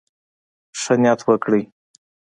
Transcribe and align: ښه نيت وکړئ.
ښه 0.79 0.93
نيت 1.01 1.19
وکړئ. 1.27 1.63